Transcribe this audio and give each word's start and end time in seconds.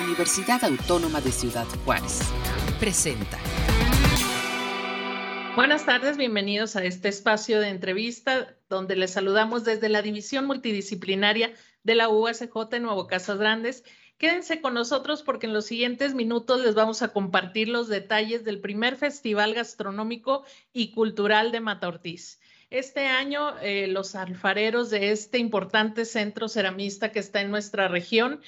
Universidad 0.00 0.64
Autónoma 0.64 1.20
de 1.20 1.32
Ciudad 1.32 1.66
Juárez. 1.84 2.20
Presenta. 2.78 3.38
Buenas 5.56 5.84
tardes, 5.86 6.16
bienvenidos 6.16 6.76
a 6.76 6.84
este 6.84 7.08
espacio 7.08 7.60
de 7.60 7.68
entrevista 7.68 8.54
donde 8.68 8.94
les 8.94 9.10
saludamos 9.10 9.64
desde 9.64 9.88
la 9.88 10.02
División 10.02 10.46
Multidisciplinaria 10.46 11.52
de 11.82 11.94
la 11.96 12.08
UACJ 12.08 12.80
Nuevo 12.80 13.08
Casas 13.08 13.38
Grandes. 13.38 13.82
Quédense 14.18 14.60
con 14.60 14.74
nosotros 14.74 15.22
porque 15.22 15.46
en 15.46 15.52
los 15.52 15.66
siguientes 15.66 16.14
minutos 16.14 16.60
les 16.64 16.74
vamos 16.74 17.02
a 17.02 17.08
compartir 17.08 17.68
los 17.68 17.88
detalles 17.88 18.44
del 18.44 18.60
primer 18.60 18.96
Festival 18.96 19.54
Gastronómico 19.54 20.44
y 20.72 20.92
Cultural 20.92 21.50
de 21.50 21.60
Mata 21.60 21.88
Ortiz. 21.88 22.40
Este 22.70 23.06
año, 23.06 23.58
eh, 23.60 23.86
los 23.88 24.14
alfareros 24.14 24.90
de 24.90 25.10
este 25.10 25.38
importante 25.38 26.04
centro 26.04 26.48
ceramista 26.48 27.10
que 27.10 27.18
está 27.18 27.40
en 27.40 27.50
nuestra 27.50 27.88
región 27.88 28.40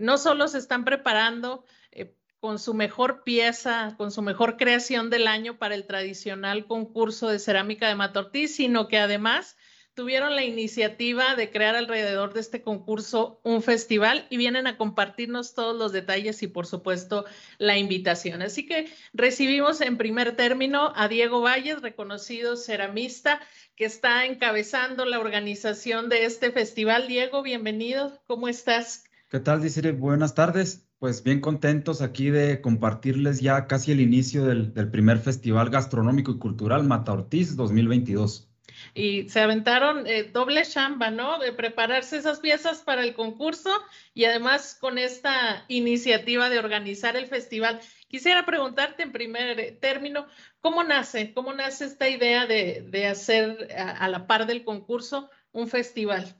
no 0.00 0.18
solo 0.18 0.48
se 0.48 0.58
están 0.58 0.84
preparando 0.84 1.64
eh, 1.90 2.14
con 2.40 2.58
su 2.58 2.74
mejor 2.74 3.24
pieza, 3.24 3.94
con 3.96 4.10
su 4.10 4.22
mejor 4.22 4.56
creación 4.56 5.10
del 5.10 5.26
año 5.26 5.58
para 5.58 5.74
el 5.74 5.86
tradicional 5.86 6.66
concurso 6.66 7.28
de 7.28 7.38
cerámica 7.38 7.88
de 7.88 7.94
Matortí, 7.94 8.48
sino 8.48 8.88
que 8.88 8.98
además 8.98 9.56
tuvieron 9.98 10.36
la 10.36 10.44
iniciativa 10.44 11.34
de 11.34 11.50
crear 11.50 11.74
alrededor 11.74 12.32
de 12.32 12.38
este 12.38 12.62
concurso 12.62 13.40
un 13.42 13.64
festival 13.64 14.28
y 14.30 14.36
vienen 14.36 14.68
a 14.68 14.76
compartirnos 14.76 15.54
todos 15.54 15.76
los 15.76 15.90
detalles 15.90 16.40
y 16.44 16.46
por 16.46 16.66
supuesto 16.68 17.24
la 17.58 17.78
invitación. 17.78 18.40
Así 18.40 18.64
que 18.64 18.92
recibimos 19.12 19.80
en 19.80 19.98
primer 19.98 20.36
término 20.36 20.92
a 20.94 21.08
Diego 21.08 21.40
Valles, 21.40 21.82
reconocido 21.82 22.56
ceramista, 22.56 23.40
que 23.74 23.86
está 23.86 24.24
encabezando 24.24 25.04
la 25.04 25.18
organización 25.18 26.08
de 26.08 26.26
este 26.26 26.52
festival. 26.52 27.08
Diego, 27.08 27.42
bienvenido. 27.42 28.22
¿Cómo 28.28 28.46
estás? 28.46 29.07
¿Qué 29.30 29.40
tal, 29.40 29.60
Disire? 29.60 29.92
Buenas 29.92 30.34
tardes. 30.34 30.88
Pues 30.98 31.22
bien 31.22 31.42
contentos 31.42 32.00
aquí 32.00 32.30
de 32.30 32.62
compartirles 32.62 33.40
ya 33.40 33.66
casi 33.66 33.92
el 33.92 34.00
inicio 34.00 34.46
del, 34.46 34.72
primer 34.90 35.18
Festival 35.18 35.68
Gastronómico 35.68 36.32
y 36.32 36.38
Cultural 36.38 36.84
Mata 36.84 37.12
Ortiz 37.12 37.54
2022. 37.54 38.48
Y 38.94 39.28
se 39.28 39.40
aventaron 39.40 40.06
eh, 40.06 40.24
doble 40.24 40.62
chamba, 40.62 41.10
¿no? 41.10 41.38
De 41.40 41.52
prepararse 41.52 42.16
esas 42.16 42.40
piezas 42.40 42.78
para 42.78 43.04
el 43.04 43.14
concurso 43.14 43.70
y 44.14 44.24
además 44.24 44.78
con 44.80 44.96
esta 44.96 45.66
iniciativa 45.68 46.48
de 46.48 46.58
organizar 46.58 47.14
el 47.14 47.26
festival. 47.26 47.80
Quisiera 48.08 48.46
preguntarte 48.46 49.02
en 49.02 49.12
primer 49.12 49.78
término, 49.78 50.26
¿cómo 50.60 50.84
nace? 50.84 51.34
¿Cómo 51.34 51.52
nace 51.52 51.84
esta 51.84 52.08
idea 52.08 52.46
de, 52.46 53.06
hacer 53.06 53.68
a, 53.76 54.08
la 54.08 54.26
par 54.26 54.46
del 54.46 54.64
concurso 54.64 55.28
un 55.52 55.68
festival? 55.68 56.34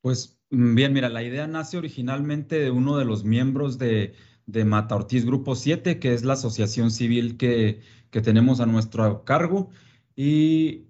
Pues 0.00 0.37
bien, 0.50 0.92
mira, 0.92 1.08
la 1.08 1.22
idea 1.22 1.46
nace 1.46 1.78
originalmente 1.78 2.58
de 2.58 2.70
uno 2.70 2.96
de 2.96 3.04
los 3.04 3.24
miembros 3.24 3.78
de, 3.78 4.14
de 4.48 4.64
Mata 4.64 4.96
Ortiz 4.96 5.24
Grupo 5.26 5.54
7, 5.54 5.98
que 6.00 6.14
es 6.14 6.24
la 6.24 6.32
asociación 6.32 6.90
civil 6.90 7.36
que, 7.36 7.80
tenemos 8.10 8.60
a 8.60 8.66
nuestro 8.66 9.24
cargo. 9.24 9.70
Y 10.16 10.86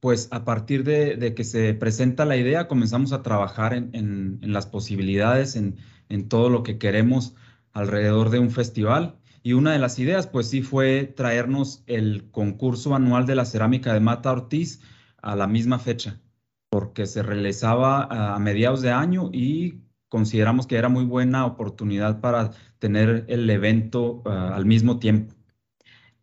pues 0.00 0.28
a 0.30 0.44
partir 0.44 0.84
de, 0.84 1.34
que 1.34 1.44
se 1.44 1.74
presenta 1.74 2.24
la 2.26 2.36
idea, 2.36 2.68
comenzamos 2.68 3.12
a 3.12 3.22
trabajar 3.22 3.74
en, 3.74 4.38
las 4.42 4.66
posibilidades, 4.66 5.56
en, 5.56 5.76
en, 6.08 6.28
todo 6.28 6.50
lo 6.50 6.62
que 6.62 6.78
queremos 6.78 7.34
alrededor 7.72 8.30
de 8.30 8.38
un 8.40 8.50
festival. 8.50 9.18
Y 9.42 9.54
una 9.54 9.72
de 9.72 9.78
las 9.78 9.98
ideas, 9.98 10.26
pues 10.26 10.48
sí, 10.48 10.62
fue 10.62 11.04
traernos 11.04 11.82
el 11.86 12.30
concurso 12.30 12.94
anual 12.94 13.26
de 13.26 13.36
la 13.36 13.46
cerámica 13.46 13.94
de 13.94 14.00
Mata 14.00 14.30
Ortiz 14.32 14.82
a 15.22 15.34
la 15.34 15.46
misma 15.46 15.78
fecha, 15.78 16.20
porque 16.70 17.06
se 17.06 17.22
realizaba 17.22 18.34
a 18.34 18.38
mediados 18.38 18.82
de 18.82 18.90
año 18.90 19.30
y 19.32 19.80
consideramos 20.08 20.66
que 20.66 20.76
era 20.76 20.88
muy 20.88 21.04
buena 21.04 21.46
oportunidad 21.46 22.20
para 22.20 22.52
tener 22.78 23.24
el 23.28 23.48
evento 23.48 24.22
ah, 24.26 24.52
al 24.54 24.66
mismo 24.66 24.98
tiempo. 24.98 25.34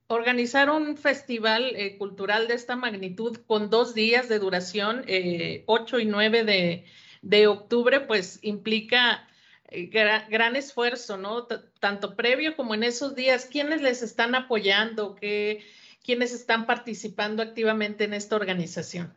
Organizar 0.08 0.70
un 0.70 0.98
festival 0.98 1.76
eh, 1.76 1.98
cultural 1.98 2.48
de 2.48 2.54
esta 2.54 2.76
magnitud 2.76 3.38
con 3.48 3.72
dos 3.72 3.96
días 3.96 4.30
de 4.30 4.38
duración, 4.38 5.00
8 5.00 5.06
eh, 5.08 6.02
y 6.02 6.06
9 6.06 6.44
de, 6.44 6.86
de 7.24 7.48
octubre, 7.48 8.02
pues 8.02 8.40
implica 8.44 9.28
eh, 9.70 9.88
gran, 9.88 10.56
esfuerzo, 10.56 11.18
¿no? 11.18 11.48
tanto 11.80 12.16
previo 12.16 12.56
como 12.56 12.76
en 12.76 12.84
esos 12.84 13.16
días. 13.16 13.46
¿Quiénes 13.46 13.82
les 13.82 14.04
están 14.04 14.36
apoyando? 14.36 15.16
¿Qué, 15.16 15.66
¿Quiénes 16.04 16.34
están 16.34 16.68
participando 16.68 17.42
activamente 17.42 18.04
en 18.04 18.14
esta 18.14 18.36
organización? 18.36 19.12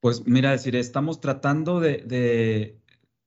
Pues 0.00 0.26
mira, 0.26 0.52
decir, 0.52 0.76
estamos 0.76 1.20
tratando 1.20 1.80
de, 1.80 2.78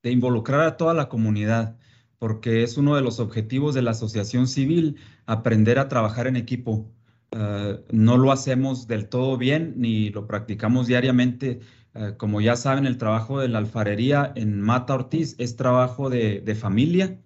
involucrar 0.02 0.60
a 0.62 0.76
toda 0.76 0.94
la 0.94 1.08
comunidad, 1.08 1.76
porque 2.18 2.62
es 2.62 2.76
uno 2.76 2.96
de 2.96 3.02
los 3.02 3.20
objetivos 3.20 3.74
de 3.74 3.82
la 3.82 3.92
asociación 3.92 4.46
civil, 4.46 4.96
aprender 5.26 5.78
a 5.78 5.88
trabajar 5.88 6.26
en 6.26 6.36
equipo. 6.36 6.90
Ah, 7.32 7.78
no 7.90 8.16
lo 8.16 8.32
hacemos 8.32 8.86
del 8.88 9.08
todo 9.08 9.36
bien 9.36 9.74
ni 9.76 10.10
lo 10.10 10.26
practicamos 10.26 10.88
diariamente 10.88 11.60
eh, 11.94 12.14
como 12.16 12.40
ya 12.40 12.56
saben, 12.56 12.86
el 12.86 12.98
trabajo 12.98 13.40
de 13.40 13.48
la 13.48 13.58
alfarería 13.58 14.32
en 14.36 14.60
Mata 14.60 14.94
Ortiz 14.94 15.34
es 15.38 15.56
trabajo 15.56 16.08
de, 16.08 16.54
familia, 16.54 17.20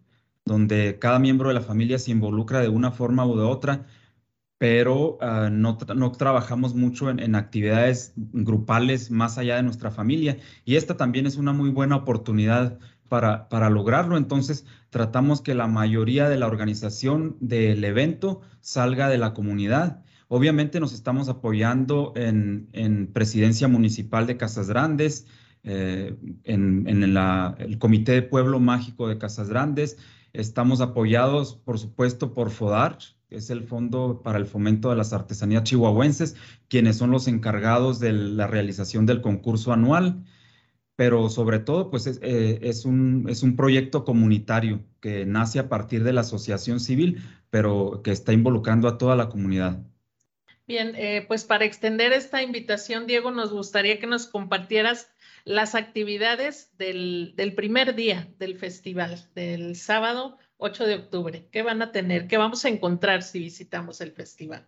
donde 0.45 0.99
cada 0.99 1.19
miembro 1.19 1.49
de 1.49 1.55
la 1.55 1.61
familia 1.61 1.99
se 1.99 2.11
involucra 2.13 2.61
de 2.61 2.69
una 2.69 2.91
forma 2.91 3.27
u 3.27 3.39
otra, 3.41 3.87
pero 4.59 5.19
eh, 5.21 5.49
no, 5.51 5.77
trabajamos 5.77 6.75
mucho 6.75 7.11
en, 7.11 7.35
actividades 7.35 8.13
grupales 8.17 9.11
más 9.11 9.39
allá 9.39 9.57
de 9.57 9.63
nuestra 9.63 9.91
familia. 9.91 10.39
Y 10.65 10.77
esta 10.77 10.97
también 10.97 11.27
es 11.27 11.37
una 11.37 11.53
muy 11.53 11.71
buena 11.71 11.97
oportunidad 11.97 12.79
para, 13.09 13.49
para 13.49 13.71
lograrlo. 13.71 14.17
Entonces, 14.17 14.67
tratamos 14.91 15.41
que 15.41 15.55
la 15.55 15.67
mayoría 15.67 16.29
de 16.29 16.39
la 16.39 16.47
organización 16.47 17.37
del 17.41 17.85
evento 17.85 18.41
salga 18.61 19.09
de 19.09 19.19
la 19.19 19.35
comunidad 19.35 20.05
Obviamente 20.29 20.81
nos 20.81 20.93
estamos 20.95 21.29
apoyando 21.29 22.13
en, 22.17 23.11
Presidencia 23.13 23.69
Municipal 23.69 24.27
de 24.27 24.37
Casas 24.37 24.69
Grandes, 24.69 25.27
eh, 25.63 26.17
en, 26.43 27.03
el 27.03 27.79
Comité 27.79 28.13
de 28.13 28.23
Pueblo 28.23 28.59
Mágico 28.59 29.09
de 29.09 29.19
Casas 29.19 29.49
Grandes. 29.49 29.97
Estamos 30.33 30.81
apoyados, 30.81 31.55
por 31.55 31.79
supuesto, 31.79 32.35
por 32.35 32.51
FODAR, 32.51 32.99
es 33.35 33.51
el 33.51 33.65
Fondo 33.65 34.23
para 34.23 34.39
el 34.39 34.47
Fomento 34.47 34.91
de 34.91 34.97
las 34.97 35.13
Artesanías 35.13 35.65
Chihuahuenses, 35.65 36.37
quienes 36.69 36.97
son 36.97 37.11
los 37.11 37.29
encargados 37.29 38.01
de 38.01 38.13
la 38.13 38.47
realización 38.47 39.07
del 39.07 39.21
concurso 39.21 39.73
anual. 39.73 40.25
Pero 40.97 41.29
sobre 41.29 41.59
todo, 41.59 41.91
pues 41.91 42.07
es, 42.07 42.21
eh, 42.23 42.61
es, 42.63 42.85
un, 42.85 43.27
es 43.29 43.43
un 43.43 43.57
proyecto 43.57 44.05
comunitario 44.05 44.85
que 45.01 45.27
nace 45.27 45.59
a 45.59 45.69
partir 45.69 46.05
de 46.05 46.13
la 46.13 46.21
asociación 46.21 46.79
civil, 46.79 47.23
pero 47.51 48.01
que 48.05 48.13
está 48.13 48.33
involucrando 48.33 48.87
a 48.87 48.97
toda 48.97 49.17
la 49.17 49.29
comunidad. 49.29 49.83
Bien, 50.67 50.95
eh, 50.97 51.25
pues 51.29 51.45
para 51.45 51.67
extender 51.67 52.13
esta 52.13 52.43
invitación, 52.43 53.07
Diego, 53.07 53.31
nos 53.31 53.53
gustaría 53.53 53.99
que 53.99 54.07
nos 54.07 54.27
compartieras 54.27 55.11
las 55.45 55.75
actividades 55.75 56.71
del, 56.79 57.35
primer 57.55 57.95
día 57.95 58.29
del 58.39 58.57
festival, 58.57 59.29
del 59.35 59.77
sábado 59.77 60.39
8 60.59 60.87
de 60.87 60.95
octubre. 60.97 61.49
¿Qué 61.51 61.63
van 61.63 61.83
a 61.83 61.93
tener? 61.93 62.27
¿Qué 62.27 62.37
vamos 62.37 62.65
a 62.65 62.69
encontrar 62.69 63.23
si 63.23 63.39
visitamos 63.39 64.01
el 64.01 64.13
festival? 64.13 64.67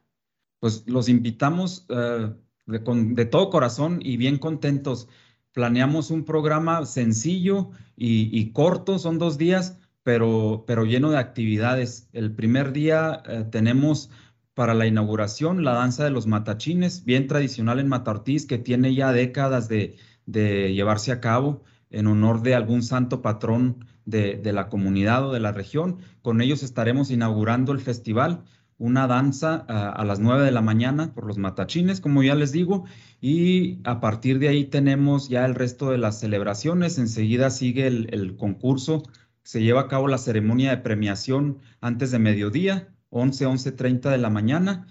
Pues 0.61 0.85
los 0.87 1.09
invitamos 1.09 1.87
eh, 1.89 2.33
de, 2.67 3.25
todo 3.27 3.51
corazón 3.51 4.01
y 4.03 4.17
bien 4.17 4.39
contentos. 4.39 5.09
Planeamos 5.53 6.11
un 6.11 6.25
programa 6.25 6.85
sencillo 6.85 7.71
y, 7.97 8.53
corto, 8.53 8.99
son 8.99 9.19
dos 9.19 9.39
días, 9.39 9.79
pero, 10.03 10.65
pero 10.67 10.85
lleno 10.85 11.11
de 11.11 11.19
actividades. 11.19 12.09
El 12.13 12.35
primer 12.35 12.73
día 12.73 13.23
eh, 13.27 13.45
tenemos 13.51 14.11
para 14.57 14.73
la 14.73 14.87
inauguración, 14.87 15.65
la 15.65 15.75
danza 15.75 16.05
de 16.05 16.11
los 16.11 16.27
matachines, 16.27 17.05
bien 17.05 17.27
tradicional 17.27 17.79
en 17.79 17.89
Matartiz, 17.89 18.47
que 18.47 18.57
tiene 18.57 18.95
ya 18.95 19.13
décadas 19.13 19.69
de, 19.69 19.97
llevarse 20.25 21.13
a 21.13 21.21
cabo 21.21 21.63
en 21.91 22.07
honor 22.07 22.41
de 22.41 22.55
algún 22.55 22.83
santo 22.83 23.21
patrón 23.21 23.85
de, 24.06 24.53
la 24.53 24.69
comunidad 24.69 25.28
o 25.28 25.33
de 25.33 25.41
la 25.41 25.53
región. 25.53 25.99
Con 26.23 26.41
ellos 26.41 26.62
estaremos 26.62 27.11
inaugurando 27.11 27.73
el 27.73 27.81
festival, 27.81 28.44
una 28.79 29.06
danza 29.06 29.55
a, 29.69 30.05
las 30.05 30.20
9 30.20 30.44
de 30.44 30.53
la 30.53 30.62
mañana 30.62 31.12
por 31.12 31.26
los 31.26 31.38
matachines, 31.38 32.00
como 32.00 32.23
ya 32.23 32.35
les 32.35 32.53
digo, 32.53 32.85
y 33.20 33.81
a 33.85 34.00
partir 34.00 34.38
de 34.38 34.49
ahí 34.49 34.64
tenemos 34.64 35.29
ya 35.29 35.44
el 35.44 35.55
resto 35.55 35.91
de 35.91 35.99
las 35.99 36.20
celebraciones. 36.20 36.99
Enseguida 36.99 37.50
sigue 37.50 37.87
el, 37.87 38.37
concurso, 38.37 39.03
se 39.43 39.62
lleva 39.62 39.82
a 39.82 39.88
cabo 39.88 40.08
la 40.08 40.19
ceremonia 40.19 40.70
de 40.70 40.79
premiación 40.79 41.58
antes 41.81 42.11
de 42.11 42.19
mediodía 42.19 42.88
11, 43.11 43.47
11.30 43.47 44.11
de 44.11 44.19
la 44.19 44.31
mañana. 44.31 44.87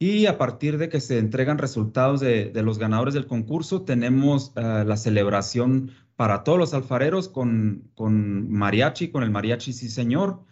Y 0.00 0.26
a 0.26 0.38
partir 0.38 0.78
de 0.78 0.88
que 0.88 1.00
se 1.00 1.18
entregan 1.18 1.58
resultados 1.58 2.20
de, 2.20 2.52
los 2.54 2.78
ganadores 2.78 3.14
del 3.14 3.26
concurso, 3.26 3.82
tenemos 3.82 4.52
eh, 4.54 4.84
la 4.86 4.96
celebración 4.96 5.90
para 6.18 6.42
todos 6.42 6.58
los 6.58 6.74
alfareros 6.74 7.28
con, 7.28 7.92
con 7.94 8.50
mariachi, 8.50 9.12
con 9.12 9.22
el 9.22 9.30
mariachi 9.30 9.72
sí 9.72 9.88
señor, 9.88 10.44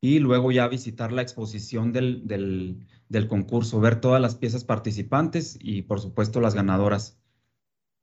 y 0.00 0.18
luego 0.18 0.50
ya 0.50 0.66
visitar 0.66 1.12
la 1.12 1.20
exposición 1.20 1.92
del, 1.92 2.26
del 2.26 3.28
concurso, 3.28 3.80
ver 3.80 4.00
todas 4.00 4.22
las 4.22 4.34
piezas 4.36 4.64
participantes 4.64 5.58
y 5.60 5.82
por 5.82 6.00
supuesto 6.00 6.40
las 6.40 6.54
ganadoras. 6.54 7.20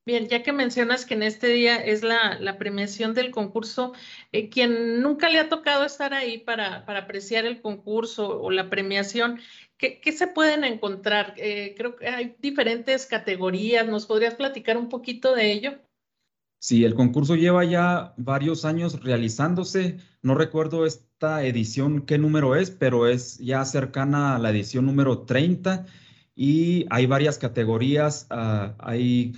Bien, 0.06 0.28
ya 0.28 0.44
que 0.44 0.52
mencionas 0.52 1.04
que 1.04 1.14
en 1.14 1.24
este 1.24 1.48
día 1.48 1.84
es 1.84 2.04
la, 2.04 2.56
premiación 2.56 3.14
del 3.14 3.32
concurso, 3.32 3.94
eh, 4.30 4.48
quien 4.48 5.02
nunca 5.02 5.28
le 5.28 5.40
ha 5.40 5.48
tocado 5.48 5.84
estar 5.84 6.14
ahí 6.14 6.38
para, 6.38 6.86
para 6.86 7.00
apreciar 7.00 7.46
el 7.46 7.60
concurso 7.60 8.40
o 8.40 8.52
la 8.52 8.70
premiación, 8.70 9.40
¿qué, 9.76 10.00
se 10.12 10.28
pueden 10.28 10.62
encontrar? 10.62 11.34
Eh, 11.36 11.74
creo 11.76 11.96
que 11.96 12.06
hay 12.06 12.36
diferentes 12.38 13.06
categorías, 13.06 13.88
¿nos 13.88 14.06
podrías 14.06 14.36
platicar 14.36 14.76
un 14.76 14.88
poquito 14.88 15.34
de 15.34 15.50
ello? 15.50 15.87
Sí, 16.60 16.84
el 16.84 16.94
concurso 16.94 17.36
lleva 17.36 17.64
ya 17.64 18.14
varios 18.16 18.64
años 18.64 19.00
realizándose. 19.02 19.98
No 20.22 20.34
recuerdo 20.34 20.86
esta 20.86 21.44
edición 21.44 22.02
qué 22.02 22.18
número 22.18 22.56
es, 22.56 22.70
pero 22.70 23.06
es 23.06 23.38
ya 23.38 23.64
cercana 23.64 24.34
a 24.34 24.38
la 24.38 24.50
edición 24.50 24.86
número 24.86 25.20
30 25.20 25.86
y 26.34 26.86
hay 26.90 27.06
varias 27.06 27.38
categorías. 27.38 28.26
Ah, 28.30 28.74
hay 28.80 29.36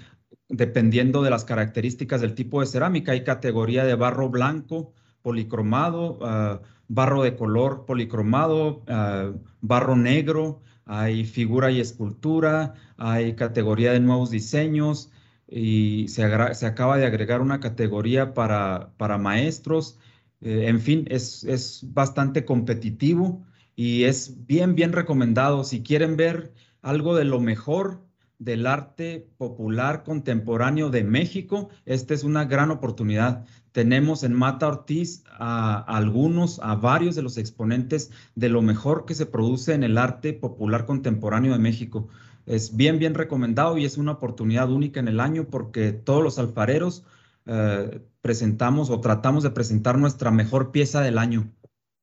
dependiendo 0.49 1.22
de 1.22 1.31
las 1.31 1.44
características 1.44 2.22
del 2.22 2.34
tipo 2.34 2.61
de 2.61 2.67
cerámica. 2.67 3.12
Hay 3.12 3.22
categoría 3.22 3.84
de 3.84 3.94
barro 3.96 4.31
blanco, 4.31 4.94
policromado, 5.22 6.19
ah, 6.22 6.62
barro 6.88 7.22
de 7.22 7.37
color 7.37 7.84
policromado, 7.87 8.82
ah, 8.88 9.32
barro 9.61 9.94
negro, 9.94 10.62
hay 10.87 11.25
figura 11.25 11.70
y 11.70 11.81
escultura, 11.81 12.75
hay 12.96 13.34
categoría 13.37 13.93
de 13.93 14.00
nuevos 14.00 14.31
diseños 14.31 15.11
y 15.50 16.06
se, 16.08 16.25
acaba 16.25 16.97
de 16.97 17.06
agregar 17.06 17.41
una 17.41 17.61
categoría 17.61 18.35
para, 18.35 18.93
para 18.97 19.19
maestros. 19.19 19.99
Eh, 20.41 20.67
en 20.69 20.81
fin, 20.81 21.06
es, 21.11 21.44
es 21.44 21.81
bastante 21.93 22.44
competitivo 22.44 23.44
y 23.75 24.05
es 24.05 24.47
bien, 24.47 24.75
bien 24.75 24.93
recomendado. 24.93 25.64
Si 25.64 25.82
quieren 25.82 26.17
ver 26.17 26.52
algo 26.82 27.17
de 27.17 27.25
lo 27.25 27.41
mejor 27.41 28.00
del 28.38 28.67
arte 28.67 29.29
popular 29.37 30.02
contemporáneo 30.02 30.88
de 30.88 31.05
México, 31.05 31.69
esta 31.85 32.14
es 32.14 32.25
una 32.25 32.46
gran 32.46 32.70
oportunidad. 32.70 33.44
Tenemos 33.73 34.25
en 34.25 34.32
Mata 34.32 34.67
Ortiz 34.67 35.25
a, 35.38 35.79
algunos, 35.79 36.58
a 36.61 36.75
varios 36.75 37.14
de 37.14 37.23
los 37.23 37.37
exponentes 37.37 38.11
de 38.35 38.49
lo 38.49 38.62
mejor 38.62 39.05
que 39.05 39.14
se 39.14 39.26
produce 39.26 39.75
en 39.75 39.85
el 39.85 39.99
arte 39.99 40.32
popular 40.32 40.87
contemporáneo 40.87 41.53
de 41.53 41.58
México. 41.58 42.08
Es 42.50 42.76
bien, 42.76 42.99
bien 42.99 43.14
recomendado 43.14 43.79
y 43.79 43.85
es 43.85 43.97
una 43.97 44.11
oportunidad 44.11 44.73
única 44.73 44.99
en 44.99 45.06
el 45.06 45.20
año 45.20 45.47
porque 45.49 45.93
todos 45.93 46.20
los 46.20 46.41
alfareros 46.41 47.05
eh, 47.47 48.00
presentamos 48.23 48.91
o 48.91 49.00
tratamos 49.00 49.44
de 49.44 49.50
presentar 49.50 49.97
nuestra 49.97 50.32
mejor 50.32 50.73
pieza 50.73 51.00
del 51.00 51.19
año. 51.19 51.49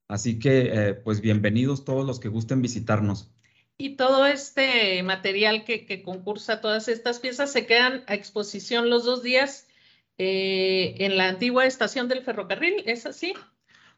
Así 0.08 0.40
que, 0.40 0.70
eh, 0.72 0.94
pues 0.94 1.20
bienvenidos 1.20 1.84
todos 1.84 2.08
los 2.08 2.22
que 2.22 2.30
gusten 2.30 2.62
visitarnos. 2.62 3.30
Y 3.78 3.98
todo 3.98 4.26
este 4.26 5.04
material 5.04 5.66
que, 5.66 6.02
concursa, 6.02 6.62
todas 6.62 6.88
estas 6.88 7.20
piezas, 7.20 7.52
se 7.52 7.66
quedan 7.66 8.06
a 8.08 8.14
exposición 8.14 8.90
los 8.90 9.04
dos 9.04 9.24
días 9.24 9.68
eh, 10.18 10.96
en 11.00 11.18
la 11.18 11.28
antigua 11.28 11.66
estación 11.66 12.08
del 12.08 12.24
ferrocarril, 12.24 12.84
¿es 12.86 13.06
así? 13.06 13.34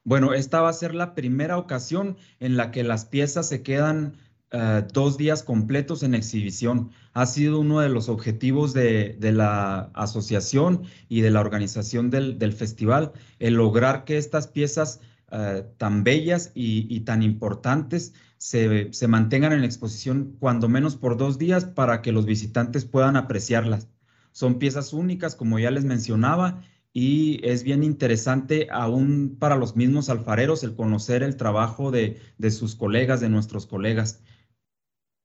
Bueno, 0.03 0.33
esta 0.33 0.61
va 0.61 0.69
a 0.69 0.73
ser 0.73 0.95
la 0.95 1.13
primera 1.13 1.59
ocasión 1.59 2.17
en 2.39 2.57
la 2.57 2.71
que 2.71 2.83
las 2.83 3.05
piezas 3.05 3.47
se 3.47 3.61
quedan 3.61 4.17
eh, 4.51 4.83
dos 4.93 5.17
días 5.17 5.43
completos 5.43 6.03
en 6.03 6.15
exhibición. 6.15 6.91
Ha 7.13 7.25
sido 7.25 7.59
uno 7.59 7.79
de 7.79 7.89
los 7.89 8.09
objetivos 8.09 8.73
de, 8.73 9.17
la 9.19 9.91
asociación 9.93 10.83
y 11.07 11.21
de 11.21 11.31
la 11.31 11.41
organización 11.41 12.09
del, 12.09 12.53
festival, 12.53 13.13
el 13.39 13.55
lograr 13.55 14.05
que 14.05 14.17
estas 14.17 14.47
piezas 14.47 15.01
eh, 15.31 15.65
tan 15.77 16.03
bellas 16.03 16.51
y 16.55 16.99
tan 17.01 17.23
importantes 17.23 18.13
se, 18.39 19.07
mantengan 19.07 19.51
en 19.51 19.63
exposición 19.63 20.35
cuando 20.39 20.69
menos 20.69 20.95
por 20.95 21.17
dos 21.17 21.37
días 21.37 21.65
para 21.65 22.01
que 22.01 22.11
los 22.11 22.25
visitantes 22.25 22.85
puedan 22.85 23.17
apreciarlas. 23.17 23.89
Son 24.31 24.59
piezas 24.59 24.93
únicas, 24.93 25.35
como 25.35 25.59
ya 25.59 25.71
les 25.71 25.83
mencionaba, 25.83 26.63
y 26.93 27.41
es 27.43 27.63
bien 27.63 27.83
interesante 27.83 28.67
aún 28.71 29.35
para 29.37 29.57
los 29.57 29.75
mismos 29.75 30.09
alfareros 30.09 30.63
el 30.63 30.75
conocer 30.75 31.21
el 31.21 31.35
trabajo 31.35 31.91
de, 31.91 32.19
de 32.37 32.51
sus 32.51 32.75
colegas, 32.75 33.19
de 33.19 33.29
nuestros 33.29 33.67
colegas. 33.67 34.23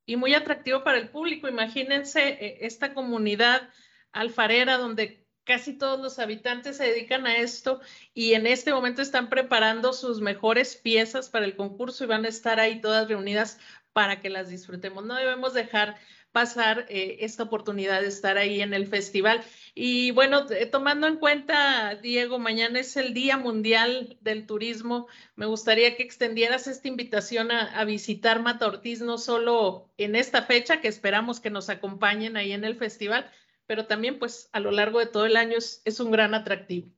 Y 0.07 0.17
muy 0.17 0.35
atractivo 0.35 0.85
para 0.85 0.99
el 0.99 1.09
público. 1.09 1.49
Imagínense 1.49 2.29
eh, 2.29 2.59
esta 2.63 2.95
comunidad 2.95 3.69
alfarera 4.13 4.79
donde 4.79 5.25
casi 5.45 5.75
todos 5.75 6.01
los 6.01 6.19
habitantes 6.19 6.79
se 6.79 6.85
dedican 6.85 7.27
a 7.27 7.37
esto 7.37 7.81
y 8.15 8.33
en 8.35 8.47
este 8.47 8.73
momento 8.73 9.03
están 9.03 9.29
preparando 9.29 9.93
sus 9.93 10.21
mejores 10.21 10.77
piezas 10.77 11.29
para 11.29 11.45
el 11.45 11.57
concurso 11.57 12.05
y 12.05 12.07
van 12.07 12.25
a 12.25 12.29
estar 12.29 12.59
ahí 12.61 12.81
todas 12.81 13.09
reunidas 13.09 13.59
para 13.93 14.21
que 14.21 14.31
las 14.31 14.49
disfrutemos. 14.49 15.05
No 15.05 15.15
debemos 15.15 15.55
dejar 15.55 15.97
pasar 16.35 16.85
eh, 16.89 17.19
esta 17.21 17.45
oportunidad 17.45 18.01
de 18.01 18.09
estar 18.09 18.39
ahí 18.39 18.61
en 18.61 18.75
el 18.75 18.89
festival. 18.89 19.41
Y 19.73 20.11
bueno, 20.11 20.47
tomando 20.73 21.07
en 21.07 21.17
cuenta, 21.17 21.95
Diego, 21.95 22.41
mañana 22.41 22.81
es 22.81 22.97
el 22.97 23.15
Día 23.15 23.37
Mundial 23.37 24.19
del 24.21 24.45
Turismo. 24.45 25.07
Me 25.37 25.47
gustaría 25.47 25.97
que 25.97 26.03
extendieras 26.03 26.67
esta 26.67 26.89
invitación 26.89 27.53
a, 27.53 27.79
a 27.79 27.85
visitar 27.85 28.43
Mata 28.43 28.67
Ortiz, 28.67 29.01
no 29.01 29.17
solo 29.17 29.93
en 29.97 30.17
esta 30.17 30.43
fecha, 30.43 30.81
que 30.81 30.89
esperamos 30.89 31.39
que 31.39 31.51
nos 31.51 31.71
acompañen 31.71 32.37
ahí 32.37 32.51
en 32.51 32.65
el 32.65 32.75
festival, 32.75 33.31
pero 33.69 33.87
también 33.87 34.19
pues 34.19 34.49
a 34.53 34.59
lo 34.59 34.73
largo 34.73 34.99
de 34.99 35.07
todo 35.07 35.27
el 35.27 35.37
año 35.37 35.57
es, 35.57 36.01
un 36.01 36.11
gran 36.11 36.35
atractivo. 36.35 36.89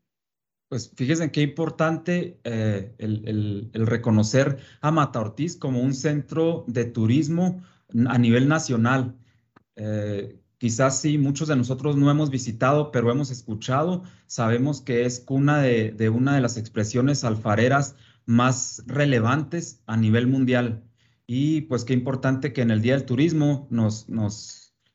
Pues 0.70 0.90
fíjense 0.96 1.30
qué 1.30 1.42
importante 1.42 2.40
eh, 2.42 2.94
el, 2.96 3.70
reconocer 3.74 4.60
a 4.80 4.90
Mata 4.90 5.20
Ortiz 5.20 5.56
como 5.56 5.82
un 5.82 5.92
centro 5.92 6.64
de 6.68 6.86
turismo 6.86 7.62
a 8.08 8.16
nivel 8.16 8.48
nacional. 8.48 9.14
Eh, 9.76 10.40
quizás 10.58 11.00
sí, 11.00 11.19
muchos 11.19 11.49
de 11.49 11.56
nosotros 11.56 11.96
no 11.96 12.11
hemos 12.11 12.31
visitado, 12.31 12.90
pero 12.90 13.11
hemos 13.11 13.31
escuchado, 13.31 14.02
sabemos 14.26 14.81
que 14.81 15.05
es 15.05 15.20
cuna 15.20 15.61
de, 15.61 16.11
una 16.11 16.34
de 16.34 16.40
las 16.40 16.56
expresiones 16.56 17.25
alfareras 17.25 17.96
más 18.25 18.82
relevantes 18.87 19.82
a 19.87 19.96
nivel 19.96 20.26
mundial. 20.26 20.82
Y 21.26 21.62
pues 21.62 21.84
qué 21.84 21.93
importante 21.93 22.52
que 22.52 22.62
en 22.62 22.70
el 22.70 22.82
Día 22.82 22.94
del 22.94 23.05
Turismo 23.05 23.67
nos, 23.70 24.06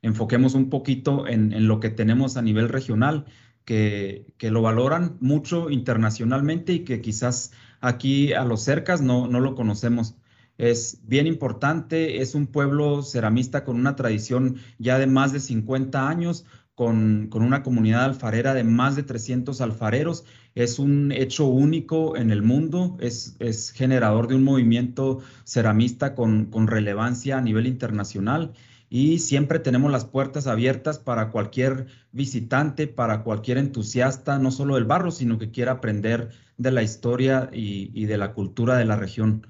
enfoquemos 0.02 0.56
un 0.56 0.70
poquito 0.70 1.28
en, 1.28 1.68
lo 1.68 1.80
que 1.80 1.90
tenemos 1.90 2.38
a 2.38 2.42
nivel 2.42 2.70
regional, 2.70 3.26
que, 3.66 4.26
lo 4.40 4.62
valoran 4.62 5.18
mucho 5.22 5.70
internacionalmente 5.70 6.74
y 6.74 6.80
que 6.84 7.02
quizás 7.02 7.52
aquí 7.80 8.34
a 8.34 8.44
los 8.44 8.64
cercas 8.64 9.02
no 9.02 9.28
lo 9.28 9.56
conocemos. 9.56 10.16
Es 10.62 11.00
bien 11.08 11.26
importante, 11.26 12.22
es 12.22 12.36
un 12.36 12.46
pueblo 12.46 13.02
ceramista 13.02 13.64
con 13.64 13.78
una 13.78 13.96
tradición 13.96 14.58
ya 14.78 15.00
de 15.00 15.08
más 15.08 15.34
de 15.34 15.40
50 15.40 16.08
años, 16.08 16.46
con, 16.76 17.30
con, 17.32 17.42
una 17.42 17.64
comunidad 17.64 18.06
alfarera 18.06 18.54
de 18.54 18.64
más 18.64 18.96
de 18.96 19.02
300 19.02 19.60
alfareros. 19.60 20.24
Es 20.54 20.78
un 20.78 21.12
hecho 21.12 21.48
único 21.48 22.16
en 22.16 22.30
el 22.30 22.44
mundo, 22.44 22.96
es, 23.00 23.36
es 23.40 23.72
generador 23.72 24.28
de 24.28 24.36
un 24.36 24.44
movimiento 24.44 25.22
ceramista 25.46 26.14
con, 26.14 26.46
con, 26.46 26.68
relevancia 26.68 27.40
a 27.40 27.42
nivel 27.42 27.66
internacional 27.66 28.54
y 28.88 29.18
siempre 29.18 29.58
tenemos 29.58 29.92
las 29.92 30.06
puertas 30.06 30.46
abiertas 30.46 31.00
para 31.00 31.32
cualquier 31.32 31.88
visitante, 32.12 32.88
para 32.88 33.24
cualquier 33.24 33.58
entusiasta, 33.58 34.38
no 34.38 34.52
solo 34.52 34.76
del 34.76 34.86
barro, 34.86 35.10
sino 35.10 35.40
que 35.40 35.50
quiera 35.50 35.72
aprender 35.72 36.30
de 36.58 36.72
la 36.72 36.84
historia 36.84 37.50
y, 37.52 38.06
de 38.06 38.18
la 38.18 38.34
cultura 38.34 38.78
de 38.78 38.86
la 38.86 38.96
región. 38.96 39.48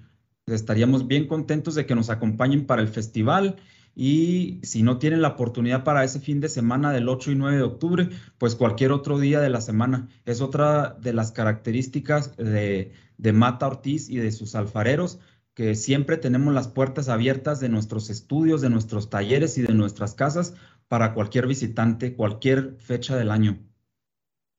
Estaríamos 0.55 1.07
bien 1.07 1.27
contentos 1.27 1.75
de 1.75 1.85
que 1.85 1.95
nos 1.95 2.09
acompañen 2.09 2.65
para 2.65 2.81
el 2.81 2.87
festival 2.87 3.57
y 3.95 4.59
si 4.63 4.83
no 4.83 4.97
tienen 4.97 5.21
la 5.21 5.29
oportunidad 5.29 5.83
para 5.83 6.03
ese 6.03 6.19
fin 6.19 6.39
de 6.39 6.49
semana 6.49 6.91
del 6.91 7.09
8 7.09 7.31
y 7.31 7.35
9 7.35 7.57
de 7.57 7.63
octubre, 7.63 8.09
pues 8.37 8.55
cualquier 8.55 8.91
otro 8.91 9.19
día 9.19 9.41
de 9.41 9.49
la 9.49 9.61
semana. 9.61 10.07
Es 10.25 10.41
otra 10.41 10.95
de 11.01 11.13
las 11.13 11.31
características 11.31 12.35
de, 12.37 12.93
de 13.17 13.33
Mata 13.33 13.67
Ortiz 13.67 14.09
y 14.09 14.17
de 14.17 14.31
sus 14.31 14.55
alfareros, 14.55 15.19
que 15.53 15.75
siempre 15.75 16.17
tenemos 16.17 16.53
las 16.53 16.69
puertas 16.69 17.09
abiertas 17.09 17.59
de 17.59 17.69
nuestros 17.69 18.09
estudios, 18.09 18.61
de 18.61 18.69
nuestros 18.69 19.09
talleres 19.09 19.57
y 19.57 19.61
de 19.61 19.73
nuestras 19.73 20.13
casas 20.13 20.53
para 20.87 21.13
cualquier 21.13 21.47
visitante, 21.47 22.15
cualquier 22.15 22.77
fecha 22.79 23.17
del 23.17 23.31
año. 23.31 23.59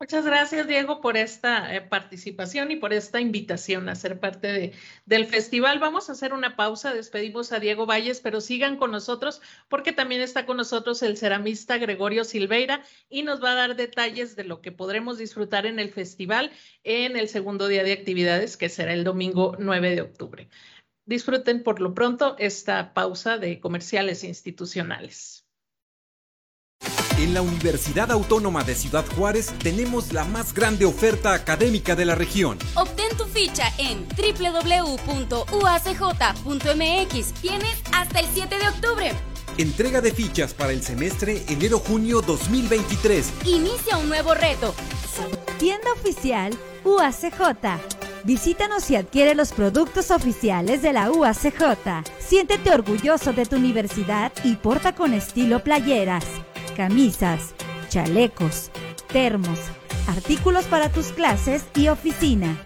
Muchas 0.03 0.25
gracias, 0.27 0.67
Diego, 0.67 1.01
por 1.01 1.17
esta 1.17 1.73
eh, 1.73 1.81
participación 1.81 2.73
y 2.73 2.77
por 2.77 2.93
esta 2.93 3.21
invitación 3.21 3.89
a 3.89 3.95
ser 3.95 4.19
parte 4.19 4.49
de, 4.49 4.73
del 5.07 5.27
festival. 5.27 5.79
Vamos 5.79 6.09
a 6.09 6.13
hacer 6.15 6.33
una 6.33 6.57
pausa, 6.57 6.93
despedimos 6.93 7.53
a 7.53 7.61
Diego 7.61 7.87
Valles, 7.87 8.21
pero 8.21 8.41
sigan 8.41 8.79
con 8.79 8.91
nosotros 8.91 9.41
porque 9.69 9.93
también 9.93 10.21
está 10.21 10.45
con 10.45 10.57
nosotros 10.57 11.05
el 11.05 11.17
ceramista 11.17 11.79
Gregorio 11.79 12.25
Silveira 12.25 12.83
y 13.09 13.23
nos 13.23 13.41
va 13.41 13.53
a 13.53 13.55
dar 13.55 13.77
detalles 13.77 14.35
de 14.35 14.43
lo 14.43 14.61
que 14.61 14.73
podremos 14.73 15.19
disfrutar 15.19 15.67
en 15.67 15.79
el 15.79 15.93
festival 15.93 16.51
en 16.83 17.17
el 17.17 17.29
segundo 17.29 17.69
día 17.69 17.85
de 17.85 17.93
actividades, 17.93 18.57
que 18.57 18.69
será 18.69 18.95
el 18.95 19.05
domingo 19.05 19.55
9 19.61 19.95
de 19.95 20.03
octubre 20.03 20.49
disfruten 21.05 21.63
por 21.63 21.81
lo 21.81 21.95
pronto 21.95 22.35
esta 22.39 22.93
pausa 22.93 23.39
de 23.39 23.61
comerciales 23.61 24.25
institucionales. 24.25 25.42
En 27.23 27.35
la 27.35 27.41
Universidad 27.41 28.11
Autónoma 28.11 28.65
de 28.65 28.75
Ciudad 28.75 29.05
Juárez 29.15 29.53
tenemos 29.63 30.13
la 30.13 30.25
más 30.25 30.53
grande 30.53 30.85
oferta 30.85 31.35
académica 31.35 31.95
de 31.95 32.05
la 32.05 32.17
región. 32.17 32.59
Obtén 32.75 33.17
tu 33.17 33.27
ficha 33.27 33.73
en 33.79 34.09
www.uacj.mx. 34.09 35.03
Tienes 37.41 37.77
hasta 37.93 38.19
el 38.19 38.27
7 38.35 38.59
de 38.59 38.69
octubre. 38.69 39.13
Entrega 39.57 40.01
de 40.01 40.11
fichas 40.11 40.53
para 40.53 40.73
el 40.73 40.83
semestre 40.83 41.45
enero-junio 41.47 42.23
2023. 42.23 43.33
Inicia 43.45 43.99
un 43.99 44.09
nuevo 44.09 44.35
reto. 44.35 44.75
Tienda 45.61 45.93
oficial 45.93 46.59
UACJ. 46.83 48.03
Visítanos 48.25 48.89
y 48.91 48.97
adquiere 48.97 49.35
los 49.35 49.53
productos 49.53 50.11
oficiales 50.11 50.81
de 50.81 50.93
la 50.93 51.11
UACJ. 51.11 52.05
Siéntete 52.19 52.71
orgulloso 52.71 53.33
de 53.33 53.47
tu 53.47 53.57
universidad 53.57 54.33
y 54.45 54.55
porta 54.57 54.95
con 54.95 55.13
estilo 55.13 55.65
playeras, 55.65 56.25
camisas, 56.73 57.55
chalecos, 57.89 58.71
termos, 59.13 59.59
artículos 60.09 60.65
para 60.65 60.91
tus 60.91 61.07
clases 61.09 61.65
y 61.75 61.89
oficina. 61.89 62.57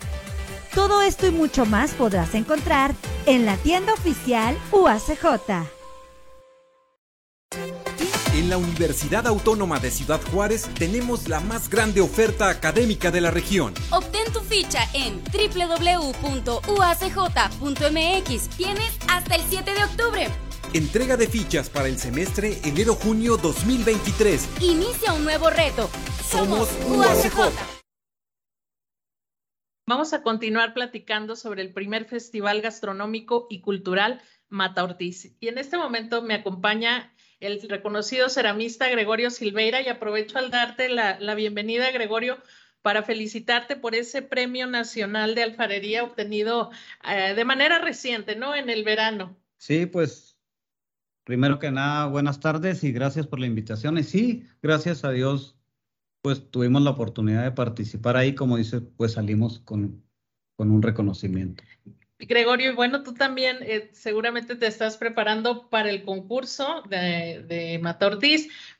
Todo 0.74 1.02
esto 1.02 1.26
y 1.26 1.30
mucho 1.30 1.64
más 1.64 1.92
podrás 1.92 2.34
encontrar 2.34 2.94
en 3.26 3.46
la 3.46 3.56
tienda 3.56 3.94
oficial 3.94 4.56
UACJ. 4.72 5.76
En 8.34 8.50
la 8.50 8.58
Universidad 8.58 9.26
Autónoma 9.26 9.78
de 9.80 9.90
Ciudad 9.90 10.20
Juárez 10.30 10.68
tenemos 10.78 11.26
la 11.26 11.40
más 11.40 11.70
grande 11.70 12.02
oferta 12.02 12.50
académica 12.50 13.10
de 13.10 13.22
la 13.22 13.30
región. 13.30 13.72
Obtén 13.90 14.30
tu 14.30 14.40
ficha 14.40 14.86
en 14.92 15.22
www.uacj.mx. 15.32 16.08
Tienes 18.56 18.98
hasta 19.08 19.36
el 19.36 19.42
7 19.48 19.72
de 19.72 19.84
octubre. 19.84 20.45
Entrega 20.74 21.16
de 21.16 21.26
fichas 21.26 21.70
para 21.70 21.88
el 21.88 21.96
semestre 21.96 22.58
enero-junio 22.64 23.36
2023. 23.36 24.60
Inicia 24.60 25.12
un 25.12 25.24
nuevo 25.24 25.48
reto. 25.48 25.88
Somos 26.28 26.68
UACJ. 26.88 27.52
Vamos 29.86 30.12
a 30.12 30.22
continuar 30.22 30.74
platicando 30.74 31.36
sobre 31.36 31.62
el 31.62 31.72
primer 31.72 32.04
Festival 32.06 32.60
Gastronómico 32.60 33.46
y 33.48 33.60
Cultural 33.60 34.20
Mata 34.48 34.82
Ortiz. 34.82 35.36
Y 35.40 35.48
en 35.48 35.58
este 35.58 35.78
momento 35.78 36.22
me 36.22 36.34
acompaña 36.34 37.14
el 37.38 37.60
reconocido 37.68 38.28
ceramista 38.28 38.88
Gregorio 38.88 39.30
Silveira 39.30 39.80
y 39.80 39.88
aprovecho 39.88 40.38
al 40.38 40.50
darte 40.50 40.88
la, 40.88 41.18
la 41.20 41.34
bienvenida, 41.34 41.90
Gregorio, 41.92 42.38
para 42.82 43.04
felicitarte 43.04 43.76
por 43.76 43.94
ese 43.94 44.22
Premio 44.22 44.66
Nacional 44.66 45.34
de 45.34 45.44
Alfarería 45.44 46.02
obtenido 46.02 46.70
eh, 47.08 47.34
de 47.34 47.44
manera 47.44 47.78
reciente, 47.78 48.34
¿no? 48.34 48.54
En 48.54 48.68
el 48.68 48.84
verano. 48.84 49.36
Sí, 49.58 49.86
pues 49.86 50.25
primero 51.26 51.58
que 51.58 51.72
nada, 51.72 52.06
buenas 52.06 52.38
tardes 52.38 52.84
y 52.84 52.92
gracias 52.92 53.26
por 53.26 53.40
la 53.40 53.46
invitación. 53.46 53.98
Y 53.98 54.04
sí, 54.04 54.44
gracias 54.62 55.04
a 55.04 55.10
Dios, 55.10 55.58
pues 56.22 56.50
tuvimos 56.52 56.82
la 56.82 56.90
oportunidad 56.90 57.42
de 57.42 57.50
participar 57.50 58.16
ahí, 58.16 58.36
como 58.36 58.56
dice, 58.56 58.80
pues 58.80 59.14
salimos 59.14 59.58
con, 59.58 60.04
con 60.56 60.70
un 60.70 60.82
reconocimiento. 60.82 61.64
Gregorio, 62.20 62.70
y 62.70 62.74
bueno, 62.76 63.02
tú 63.02 63.12
también 63.12 63.58
eh, 63.62 63.90
seguramente 63.92 64.54
te 64.54 64.68
estás 64.68 64.96
preparando 64.96 65.68
para 65.68 65.90
el 65.90 66.04
concurso 66.04 66.82
de, 66.88 67.44
de 67.46 67.82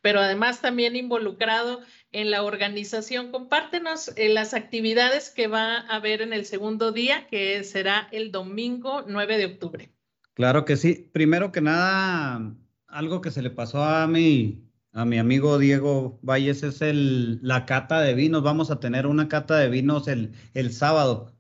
pero 0.01 0.21
además 0.21 0.63
también 0.63 0.95
involucrado 0.95 1.81
en 2.13 2.31
la 2.31 2.45
organización. 2.45 3.33
Compártenos 3.33 4.13
eh, 4.17 4.29
las 4.29 4.55
actividades 4.55 5.31
que 5.31 5.49
va 5.49 5.79
a 5.79 5.97
haber 5.97 6.23
en 6.23 6.33
el 6.33 6.47
segundo 6.47 6.93
día, 6.93 7.27
que 7.27 7.65
será 7.65 8.09
el 8.13 8.31
domingo 8.31 9.05
9 9.07 9.37
de 9.37 9.47
octubre. 9.47 9.96
Claro 10.37 10.67
que 10.67 10.77
sí. 10.77 11.11
Primero 11.15 11.51
que 11.51 11.63
nada, 11.63 12.55
algo 12.89 13.23
que 13.23 13.31
se 13.31 13.41
le 13.41 13.51
pasó 13.51 13.83
a 13.83 14.07
mi, 14.07 14.69
a 14.93 15.07
mi 15.07 15.19
amigo 15.19 15.59
Diego 15.59 16.19
Valles 16.23 16.63
es 16.63 16.83
el, 16.83 17.41
la 17.43 17.65
cata 17.65 18.03
de 18.03 18.13
vinos. 18.13 18.43
Vamos 18.43 18.71
a 18.71 18.79
tener 18.79 19.07
una 19.07 19.29
cata 19.29 19.57
de 19.57 19.71
vinos 19.71 20.09
el, 20.09 20.35
el 20.53 20.73
sábado 20.75 21.35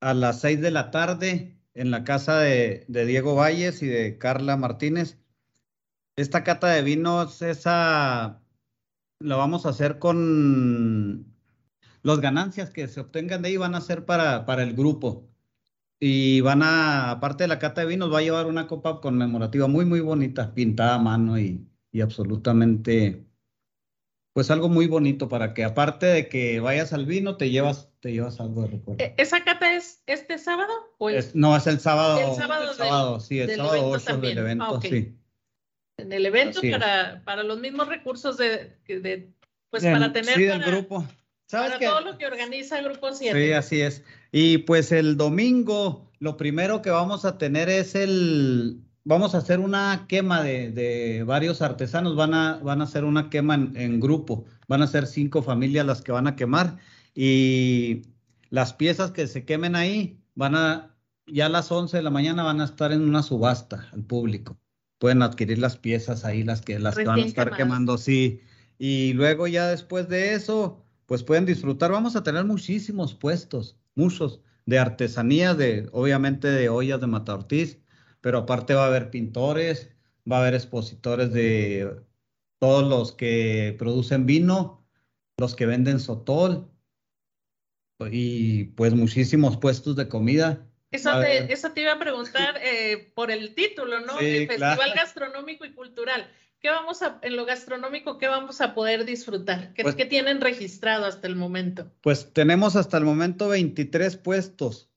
a 0.00 0.12
las 0.14 0.40
seis 0.42 0.60
de 0.60 0.70
la 0.70 0.90
tarde 0.90 1.56
en 1.74 1.90
la 1.90 2.04
casa 2.04 2.38
de, 2.38 2.84
de, 2.88 3.06
Diego 3.06 3.34
Valles 3.34 3.82
y 3.82 3.86
de 3.86 4.18
Carla 4.18 4.58
Martínez. 4.58 5.18
Esta 6.16 6.44
cata 6.44 6.68
de 6.68 6.82
vinos, 6.82 7.40
esa 7.40 8.42
la 9.20 9.36
vamos 9.36 9.64
a 9.64 9.70
hacer 9.70 9.98
con 9.98 11.34
las 12.02 12.20
ganancias 12.20 12.70
que 12.70 12.88
se 12.88 13.00
obtengan 13.00 13.42
de 13.42 13.48
ahí 13.50 13.56
van 13.56 13.74
a 13.74 13.80
ser 13.80 14.04
para, 14.04 14.44
para 14.44 14.62
el 14.64 14.74
grupo. 14.74 15.31
Y 16.04 16.40
van 16.40 16.64
a, 16.64 17.12
aparte 17.12 17.44
de 17.44 17.48
la 17.48 17.60
cata 17.60 17.82
de 17.82 17.86
vinos, 17.86 18.12
va 18.12 18.18
a 18.18 18.22
llevar 18.22 18.46
una 18.46 18.66
copa 18.66 19.00
conmemorativa 19.00 19.68
muy, 19.68 19.84
muy 19.84 20.00
bonita, 20.00 20.52
pintada 20.52 20.96
a 20.96 20.98
mano 20.98 21.38
y, 21.38 21.64
y 21.92 22.00
absolutamente 22.00 23.24
pues 24.32 24.50
algo 24.50 24.68
muy 24.68 24.88
bonito 24.88 25.28
para 25.28 25.54
que 25.54 25.62
aparte 25.62 26.06
de 26.06 26.28
que 26.28 26.58
vayas 26.58 26.92
al 26.92 27.06
vino, 27.06 27.36
te 27.36 27.50
llevas, 27.50 27.88
te 28.00 28.10
llevas 28.10 28.40
algo 28.40 28.62
de 28.62 28.68
recuerdo. 28.68 29.04
¿Esa 29.16 29.44
cata 29.44 29.76
es 29.76 30.02
este 30.06 30.38
sábado? 30.38 30.72
O 30.98 31.08
es, 31.08 31.26
es, 31.26 31.34
no, 31.36 31.56
es 31.56 31.68
el 31.68 31.78
sábado. 31.78 32.18
El 32.18 32.34
sábado, 32.34 32.70
el 32.72 32.76
sábado 32.76 33.12
del, 33.12 33.20
sí, 33.20 33.38
el 33.38 33.54
sábado 33.54 33.90
8 33.90 34.16
del 34.16 34.38
evento, 34.38 34.64
ah, 34.64 34.72
okay. 34.72 34.90
sí. 34.90 35.18
En 35.98 36.12
el 36.12 36.26
evento 36.26 36.60
para, 36.68 37.22
para, 37.24 37.44
los 37.44 37.60
mismos 37.60 37.86
recursos 37.86 38.38
de, 38.38 38.76
de 38.88 39.30
pues 39.70 39.84
Bien, 39.84 39.94
para 39.94 40.12
tener 40.12 40.34
sí, 40.34 40.48
para, 40.48 40.58
del 40.58 40.68
grupo. 40.68 41.06
¿Sabes 41.46 41.68
para 41.68 41.78
que, 41.78 41.86
todo 41.86 42.00
lo 42.00 42.18
que 42.18 42.26
organiza 42.26 42.78
el 42.78 42.88
Grupo 42.88 43.12
7. 43.12 43.38
Sí, 43.38 43.52
así 43.52 43.80
es. 43.82 44.02
Y 44.32 44.58
pues 44.58 44.90
el 44.92 45.16
domingo, 45.16 46.10
lo 46.18 46.36
primero 46.36 46.82
que 46.82 46.90
vamos 46.90 47.24
a 47.24 47.38
tener 47.38 47.68
es 47.68 47.94
el, 47.94 48.82
vamos 49.04 49.34
a 49.34 49.38
hacer 49.38 49.60
una 49.60 50.06
quema 50.08 50.42
de, 50.42 50.70
de, 50.72 51.22
varios 51.24 51.60
artesanos, 51.62 52.16
van 52.16 52.34
a, 52.34 52.56
van 52.58 52.80
a 52.80 52.84
hacer 52.84 53.04
una 53.04 53.28
quema 53.30 53.54
en, 53.54 53.76
en, 53.76 54.00
grupo, 54.00 54.46
van 54.68 54.82
a 54.82 54.86
ser 54.86 55.06
cinco 55.06 55.42
familias 55.42 55.84
las 55.84 56.00
que 56.00 56.12
van 56.12 56.26
a 56.26 56.34
quemar 56.34 56.78
y 57.14 58.02
las 58.48 58.72
piezas 58.72 59.10
que 59.10 59.26
se 59.26 59.44
quemen 59.44 59.76
ahí 59.76 60.18
van 60.34 60.54
a, 60.54 60.96
ya 61.26 61.46
a 61.46 61.48
las 61.48 61.70
11 61.70 61.96
de 61.96 62.02
la 62.02 62.10
mañana 62.10 62.42
van 62.42 62.60
a 62.60 62.64
estar 62.64 62.92
en 62.92 63.02
una 63.02 63.22
subasta 63.22 63.88
al 63.92 64.04
público. 64.04 64.58
Pueden 64.98 65.22
adquirir 65.22 65.58
las 65.58 65.76
piezas 65.76 66.24
ahí, 66.24 66.42
las 66.42 66.62
que, 66.62 66.78
las 66.78 66.96
que 66.96 67.04
van 67.04 67.18
a 67.18 67.22
estar 67.22 67.46
quemadas. 67.46 67.58
quemando, 67.58 67.98
sí. 67.98 68.40
Y 68.78 69.12
luego 69.14 69.46
ya 69.46 69.66
después 69.66 70.08
de 70.08 70.34
eso, 70.34 70.84
pues 71.06 71.22
pueden 71.22 71.44
disfrutar. 71.44 71.90
Vamos 71.90 72.14
a 72.14 72.22
tener 72.22 72.44
muchísimos 72.44 73.14
puestos, 73.14 73.76
muchos, 73.94 74.40
de 74.66 74.78
artesanía, 74.78 75.54
de, 75.54 75.88
obviamente 75.92 76.48
de 76.48 76.68
ollas 76.68 77.00
de 77.00 77.06
Mata 77.06 77.34
Ortiz, 77.34 77.80
pero 78.20 78.38
aparte 78.38 78.74
va 78.74 78.84
a 78.84 78.88
haber 78.88 79.10
pintores, 79.10 79.90
va 80.30 80.36
a 80.36 80.40
haber 80.40 80.54
expositores 80.54 81.32
de 81.32 81.96
todos 82.58 82.88
los 82.88 83.12
que 83.12 83.74
producen 83.78 84.26
vino, 84.26 84.86
los 85.36 85.56
que 85.56 85.66
venden 85.66 85.98
sotol 85.98 86.70
y 88.10 88.64
pues 88.64 88.94
muchísimos 88.94 89.56
puestos 89.56 89.96
de 89.96 90.08
comida. 90.08 90.66
Eso 90.90 91.20
te, 91.20 91.52
eso 91.52 91.72
te 91.72 91.82
iba 91.82 91.92
a 91.92 91.98
preguntar 91.98 92.58
eh, 92.62 93.12
por 93.14 93.30
el 93.30 93.54
título, 93.54 94.00
¿no? 94.00 94.18
Sí, 94.18 94.26
el 94.26 94.46
Festival 94.46 94.76
claro. 94.76 94.92
Gastronómico 94.94 95.64
y 95.64 95.72
Cultural. 95.72 96.30
¿Qué 96.62 96.70
vamos 96.70 97.02
a, 97.02 97.18
en 97.22 97.34
lo 97.36 97.44
gastronómico, 97.44 98.18
qué 98.18 98.28
vamos 98.28 98.60
a 98.60 98.72
poder 98.72 99.04
disfrutar? 99.04 99.74
¿Qué, 99.74 99.82
Pues- 99.82 99.96
qué 99.96 100.06
tienen 100.06 100.40
registrado 100.40 101.06
hasta 101.06 101.26
el 101.26 101.34
momento? 101.34 101.90
Pues 102.02 102.32
tenemos 102.32 102.76
hasta 102.76 102.98
el 102.98 103.04
momento 103.04 103.48
23 103.48 104.16
puestos 104.16 104.88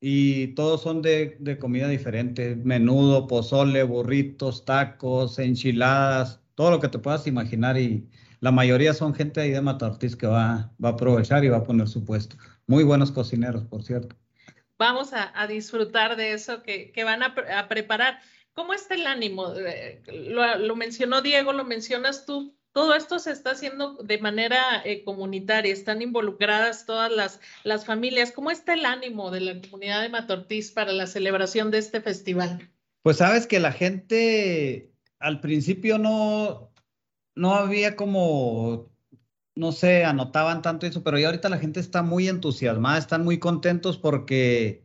y 0.00 0.48
todos 0.48 0.82
son 0.82 1.00
de, 1.00 1.36
de 1.40 1.58
comida 1.58 1.88
diferente, 1.88 2.56
menudo, 2.56 3.26
pozole, 3.26 3.82
burritos, 3.84 4.66
tacos, 4.66 5.38
enchiladas, 5.38 6.40
todo 6.54 6.70
lo 6.70 6.80
que 6.80 6.88
te 6.88 6.98
puedas 6.98 7.26
imaginar 7.26 7.78
y 7.78 8.06
la 8.40 8.52
mayoría 8.52 8.92
son 8.92 9.14
gente 9.14 9.40
ahí 9.40 9.50
de 9.50 9.62
Mata 9.62 9.86
Ortiz 9.86 10.16
que 10.16 10.26
va, 10.26 10.74
va 10.84 10.90
a 10.90 10.92
aprovechar 10.92 11.42
y 11.42 11.48
va 11.48 11.56
a 11.58 11.64
poner 11.64 11.88
su 11.88 12.04
puesto. 12.04 12.36
Muy 12.66 12.84
buenos 12.84 13.10
cocineros, 13.10 13.64
por 13.64 13.82
cierto. 13.82 14.14
Vamos 14.78 15.12
a, 15.14 15.32
a 15.40 15.46
disfrutar 15.46 16.16
de 16.16 16.32
eso 16.34 16.62
que, 16.62 16.92
que 16.92 17.04
van 17.04 17.22
a, 17.22 17.34
a 17.58 17.68
preparar. 17.68 18.20
¿Cómo 18.54 18.72
está 18.72 18.94
el 18.94 19.06
ánimo? 19.06 19.52
Eh, 19.54 20.02
Lo, 20.06 20.76
mencionó 20.76 21.22
Diego, 21.22 21.52
lo 21.52 21.64
mencionas 21.64 22.24
tú. 22.24 22.56
Todo 22.72 22.94
esto 22.94 23.18
se 23.18 23.30
está 23.30 23.52
haciendo 23.52 23.94
de 24.02 24.18
manera 24.18 24.82
eh, 24.84 25.04
comunitaria, 25.04 25.72
están 25.72 26.02
involucradas 26.02 26.86
todas 26.86 27.12
las, 27.12 27.40
las 27.62 27.84
familias. 27.84 28.32
¿Cómo 28.32 28.50
está 28.50 28.74
el 28.74 28.84
ánimo 28.84 29.30
de 29.30 29.40
la 29.40 29.60
comunidad 29.60 30.02
de 30.02 30.08
Matortiz 30.08 30.72
para 30.72 30.92
la 30.92 31.06
celebración 31.06 31.70
de 31.70 31.78
este 31.78 32.00
festival? 32.00 32.70
Pues 33.02 33.18
sabes 33.18 33.46
que 33.46 33.60
la 33.60 33.70
gente 33.70 34.90
al 35.18 35.40
principio 35.40 35.98
no, 35.98 36.72
no 37.34 37.54
había 37.54 37.96
como, 37.96 38.90
no 39.54 39.72
sé, 39.72 40.04
anotaban 40.04 40.62
tanto 40.62 40.86
eso, 40.86 41.02
pero 41.02 41.18
ya 41.18 41.26
ahorita 41.26 41.48
la 41.48 41.58
gente 41.58 41.80
está 41.80 42.02
muy 42.02 42.28
entusiasmada, 42.28 42.98
están 42.98 43.24
muy 43.24 43.38
contentos 43.38 43.98
porque, 43.98 44.83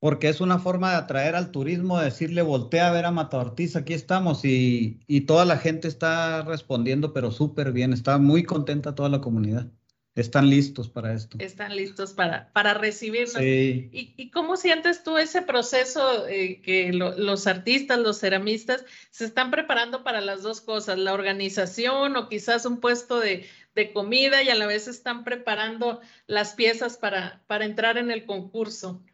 porque 0.00 0.28
es 0.28 0.40
una 0.40 0.58
forma 0.58 0.90
de 0.90 0.96
atraer 0.96 1.34
al 1.36 1.50
turismo, 1.50 1.98
de 1.98 2.06
decirle, 2.06 2.42
voltea 2.42 2.88
a 2.88 2.92
ver 2.92 3.04
a 3.06 3.10
Mata 3.10 3.38
Ortiz, 3.38 3.76
aquí 3.76 3.94
estamos, 3.94 4.44
y, 4.44 5.00
y 5.06 5.22
toda 5.22 5.44
la 5.44 5.58
gente 5.58 5.88
está 5.88 6.42
respondiendo, 6.42 7.12
pero 7.12 7.30
súper 7.30 7.72
bien, 7.72 7.92
está 7.92 8.18
muy 8.18 8.44
contenta 8.44 8.94
toda 8.94 9.08
la 9.08 9.20
comunidad. 9.20 9.66
Están 10.14 10.50
listos 10.50 10.88
para 10.88 11.12
esto. 11.14 11.36
Están 11.40 11.76
listos 11.76 12.12
para, 12.12 12.52
para 12.52 12.74
recibirnos. 12.74 13.34
Sí. 13.34 13.88
¿Y, 13.92 14.14
y 14.16 14.30
cómo 14.32 14.56
sientes 14.56 15.04
tú 15.04 15.16
ese 15.16 15.42
proceso 15.42 16.26
eh, 16.26 16.60
que 16.60 16.92
lo- 16.92 17.16
los 17.16 17.46
artistas, 17.46 18.00
los 18.00 18.18
ceramistas 18.18 18.84
se 19.10 19.24
están 19.26 19.52
preparando 19.52 20.02
para 20.02 20.20
las 20.20 20.42
dos 20.42 20.60
cosas, 20.60 20.98
la 20.98 21.12
organización 21.12 22.16
o 22.16 22.28
quizás 22.28 22.66
un 22.66 22.80
puesto 22.80 23.20
de, 23.20 23.46
de 23.76 23.92
comida 23.92 24.42
y 24.42 24.48
a 24.48 24.56
la 24.56 24.66
vez 24.66 24.88
están 24.88 25.22
preparando 25.22 26.00
las 26.26 26.54
piezas 26.54 26.96
para, 26.96 27.44
para 27.46 27.64
entrar 27.64 27.96
en 27.96 28.10
el 28.10 28.26
concurso? 28.26 29.04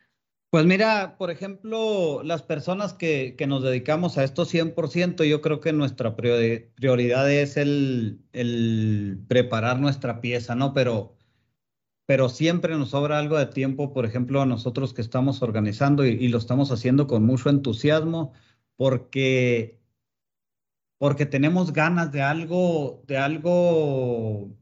Pues 0.54 0.66
mira, 0.66 1.16
por 1.18 1.32
ejemplo, 1.32 2.22
las 2.22 2.44
personas 2.44 2.92
que, 2.92 3.34
que 3.36 3.48
nos 3.48 3.64
dedicamos 3.64 4.18
a 4.18 4.22
esto 4.22 4.44
100%, 4.44 5.24
yo 5.24 5.40
creo 5.40 5.58
que 5.58 5.72
nuestra 5.72 6.14
prioridad 6.14 7.28
es 7.28 7.56
el, 7.56 8.20
preparar 9.26 9.80
nuestra 9.80 10.20
pieza, 10.20 10.54
¿no? 10.54 10.72
Pero, 10.72 11.16
pero 12.06 12.28
siempre 12.28 12.76
nos 12.76 12.90
sobra 12.90 13.18
algo 13.18 13.36
de 13.36 13.46
tiempo, 13.46 13.92
por 13.92 14.06
ejemplo, 14.06 14.40
a 14.42 14.46
nosotros 14.46 14.94
que 14.94 15.02
estamos 15.02 15.42
organizando 15.42 16.06
y, 16.06 16.28
lo 16.28 16.38
estamos 16.38 16.70
haciendo 16.70 17.08
con 17.08 17.26
mucho 17.26 17.50
entusiasmo, 17.50 18.32
porque, 18.76 19.80
porque 20.98 21.26
tenemos 21.26 21.72
ganas 21.72 22.12
de 22.12 22.22
algo, 22.22 23.02
de 23.08 23.18
algo 23.18 24.56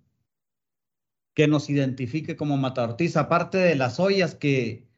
que 1.35 1.49
nos 1.49 1.69
identifique 1.69 2.35
como 2.35 2.57
Mata 2.57 2.97
aparte 3.17 3.59
de 3.59 3.75
las 3.75 4.01
ollas 4.01 4.35
que 4.35 4.91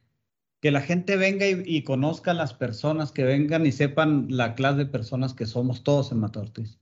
que 0.64 0.70
la 0.70 0.80
gente 0.80 1.18
venga 1.18 1.44
y, 1.46 1.82
conozca 1.82 2.30
a 2.30 2.34
las 2.34 2.54
personas, 2.54 3.12
que 3.12 3.22
vengan 3.22 3.66
y 3.66 3.70
sepan 3.70 4.28
la 4.30 4.54
clase 4.54 4.78
de 4.78 4.86
personas 4.86 5.34
que 5.34 5.44
somos 5.44 5.84
todos 5.84 6.10
en 6.10 6.20
Matortiz. 6.20 6.78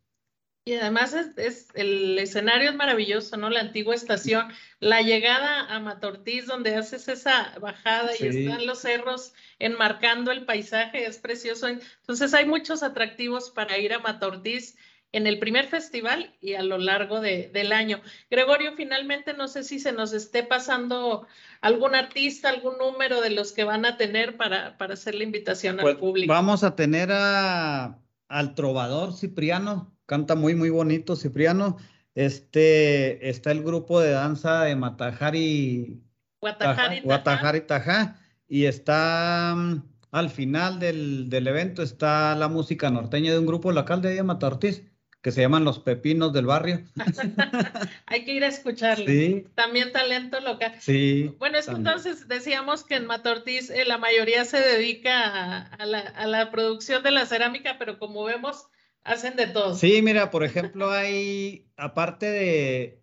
Y 0.65 0.75
además 0.75 1.17
es, 1.37 1.67
el 1.75 2.17
escenario 2.17 2.71
es 2.71 2.77
maravilloso, 2.77 3.37
¿no? 3.37 3.51
La 3.51 3.59
antigua 3.59 3.97
estación, 3.97 4.53
la 4.79 5.03
llegada 5.03 5.67
a 5.67 5.81
Matortiz, 5.81 6.47
donde 6.47 6.77
haces 6.77 7.09
esa 7.09 7.59
bajada 7.59 8.13
y 8.21 8.25
están 8.25 8.67
los 8.67 8.79
cerros 8.79 9.35
enmarcando 9.59 10.31
el 10.31 10.45
paisaje, 10.45 11.05
es 11.05 11.19
precioso. 11.19 11.67
Entonces 11.67 12.35
hay 12.35 12.47
muchos 12.47 12.85
atractivos 12.85 13.51
para 13.51 13.79
ir 13.79 13.95
a 13.95 13.99
Matortiz 13.99 14.77
en 15.13 15.27
el 15.27 15.39
primer 15.39 15.67
festival 15.67 16.35
y 16.41 16.55
a 16.55 16.63
lo 16.63 16.79
largo 16.79 17.21
del 17.21 17.73
año. 17.73 18.01
Gregorio, 18.31 18.73
finalmente 18.75 19.35
no 19.35 19.47
sé 19.47 19.63
si 19.63 19.79
se 19.79 19.93
nos 19.93 20.15
esté 20.15 20.43
pasando 20.43 21.27
algún 21.61 21.95
artista, 21.95 22.49
algún 22.49 22.79
número 22.79 23.21
de 23.21 23.31
los 23.31 23.53
que 23.53 23.65
van 23.65 23.85
a 23.85 23.99
tener 23.99 24.39
para, 24.39 24.79
para 24.79 24.95
hacer 24.95 25.15
la 25.15 25.25
invitación 25.25 25.79
al 25.79 25.85
pues, 25.85 25.97
público. 25.97 26.33
Vamos 26.33 26.65
a 26.65 26.75
tener 26.75 27.11
a, 27.13 27.99
al 28.29 28.55
trovador 28.55 29.13
Cipriano, 29.13 29.95
canta 30.07 30.35
muy, 30.35 30.55
muy 30.55 30.71
bonito 30.71 31.15
Cipriano. 31.15 31.77
Este, 32.15 33.29
está 33.29 33.53
el 33.53 33.63
grupo 33.63 34.01
de 34.01 34.13
danza 34.13 34.65
de 34.65 34.77
Matajari, 34.77 36.03
Guatajari, 36.41 37.61
Tajá, 37.61 38.19
y 38.49 38.65
está 38.65 39.55
mm, 39.57 39.83
al 40.11 40.31
final 40.31 40.79
del, 40.79 41.31
del, 41.31 41.47
evento 41.47 41.83
está 41.83 42.35
la 42.35 42.49
música 42.49 42.91
norteña 42.91 43.33
de 43.33 43.39
un 43.39 43.47
grupo 43.47 43.73
local 43.73 44.03
de 44.03 44.23
Mata 44.23 44.49
Ortiz 44.49 44.92
que 45.23 45.31
se 45.31 45.41
llaman 45.41 45.65
Los 45.65 45.79
Pepinos 45.79 46.33
del 46.33 46.47
Barrio. 46.47 46.83
Hay 48.07 48.25
que 48.25 48.35
ir 48.35 48.43
a 48.43 48.49
escucharlo. 48.49 49.07
Sí. 49.07 49.47
También 49.55 49.93
talento 49.93 50.41
local. 50.41 50.75
Sí. 50.81 51.35
Bueno, 51.39 51.59
es 51.59 51.67
que 51.67 51.77
entonces 51.77 52.27
decíamos 52.27 52.83
que 52.83 52.97
en 52.97 53.07
Matortiz 53.07 53.71
eh, 53.71 53.85
la 53.85 53.99
mayoría 53.99 54.45
se 54.45 54.59
dedica 54.59 55.63
a, 55.63 55.87
la, 55.87 56.51
producción 56.51 57.05
de 57.05 57.13
la 57.13 57.25
cerámica, 57.25 57.77
pero 57.79 58.01
como 58.01 58.25
vemos, 58.25 58.67
hacen 59.05 59.37
de 59.37 59.47
todo. 59.47 59.77
Sí, 59.77 60.03
mira, 60.03 60.33
por 60.33 60.43
ejemplo, 60.43 60.91
hay, 60.91 61.69
aparte 61.77 62.27
de, 62.27 63.01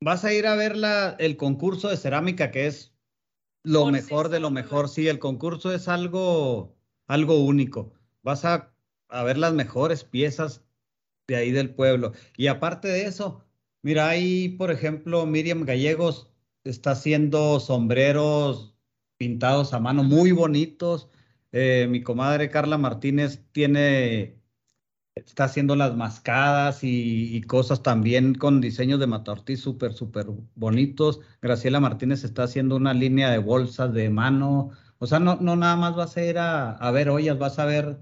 vas 0.00 0.24
a 0.24 0.32
ir 0.32 0.46
a 0.46 0.54
ver 0.54 0.76
la, 0.76 1.16
el 1.18 1.36
concurso 1.36 1.88
de 1.88 1.96
cerámica, 1.96 2.52
que 2.52 2.68
es 2.68 2.94
lo 3.64 3.86
mejor 3.86 4.28
de 4.28 4.38
lo 4.38 4.50
mejor. 4.50 4.88
Sí, 4.88 5.08
el 5.08 5.18
concurso 5.18 5.74
es 5.74 5.88
algo, 5.88 6.76
algo 7.08 7.40
único. 7.40 7.92
Vas 8.22 8.44
a, 8.44 8.72
a 9.08 9.24
ver 9.24 9.36
las 9.36 9.52
mejores 9.52 10.04
piezas 10.04 10.62
de 11.30 11.36
ahí 11.36 11.52
del 11.52 11.70
pueblo. 11.74 12.12
Y 12.36 12.48
aparte 12.48 12.88
de 12.88 13.04
eso, 13.06 13.44
mira, 13.82 14.08
ahí, 14.08 14.48
por 14.50 14.70
ejemplo, 14.72 15.26
Miriam 15.26 15.64
Gallegos 15.64 16.30
está 16.64 16.92
haciendo 16.92 17.60
sombreros 17.60 18.74
pintados 19.16 19.72
a 19.72 19.80
mano 19.80 20.02
muy 20.02 20.32
bonitos. 20.32 21.08
Eh, 21.52 21.86
mi 21.90 22.02
comadre 22.02 22.50
Carla 22.50 22.78
Martínez 22.78 23.44
tiene, 23.52 24.40
está 25.14 25.44
haciendo 25.44 25.76
las 25.76 25.96
mascadas 25.96 26.80
y, 26.82 27.40
cosas 27.42 27.82
también 27.82 28.34
con 28.34 28.60
diseños 28.60 29.00
de 29.00 29.06
Matortí 29.06 29.56
súper, 29.56 29.92
súper 29.92 30.26
bonitos. 30.56 31.20
Graciela 31.42 31.80
Martínez 31.80 32.24
está 32.24 32.44
haciendo 32.44 32.76
una 32.76 32.94
línea 32.94 33.30
de 33.30 33.38
bolsas 33.38 33.92
de 33.94 34.10
mano. 34.10 34.70
O 34.98 35.06
sea, 35.06 35.20
no, 35.20 35.36
no 35.36 35.56
nada 35.56 35.76
más 35.76 35.94
vas 35.96 36.16
a 36.16 36.24
ir 36.24 36.38
a, 36.38 36.72
a 36.72 36.90
ver 36.90 37.08
ollas, 37.10 37.38
vas 37.38 37.58
a 37.58 37.66
ver 37.66 37.98